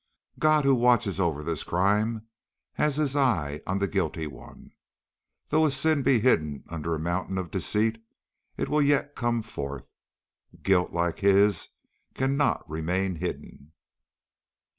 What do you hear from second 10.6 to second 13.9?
Guilt like his cannot remain hidden."